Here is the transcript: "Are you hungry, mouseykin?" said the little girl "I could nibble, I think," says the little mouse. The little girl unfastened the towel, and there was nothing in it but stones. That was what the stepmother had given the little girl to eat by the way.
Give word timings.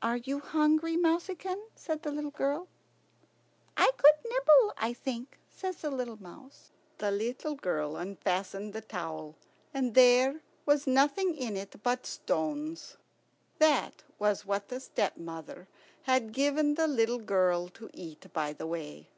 "Are 0.00 0.18
you 0.18 0.38
hungry, 0.38 0.96
mouseykin?" 0.96 1.60
said 1.74 2.02
the 2.04 2.12
little 2.12 2.30
girl 2.30 2.68
"I 3.76 3.90
could 3.96 4.14
nibble, 4.24 4.74
I 4.78 4.92
think," 4.92 5.40
says 5.50 5.78
the 5.78 5.90
little 5.90 6.22
mouse. 6.22 6.70
The 6.98 7.10
little 7.10 7.56
girl 7.56 7.96
unfastened 7.96 8.72
the 8.74 8.80
towel, 8.80 9.34
and 9.74 9.96
there 9.96 10.40
was 10.66 10.86
nothing 10.86 11.34
in 11.36 11.56
it 11.56 11.82
but 11.82 12.06
stones. 12.06 12.96
That 13.58 14.04
was 14.20 14.46
what 14.46 14.68
the 14.68 14.78
stepmother 14.78 15.66
had 16.02 16.30
given 16.30 16.76
the 16.76 16.86
little 16.86 17.18
girl 17.18 17.66
to 17.70 17.90
eat 17.92 18.32
by 18.32 18.52
the 18.52 18.68
way. 18.68 19.08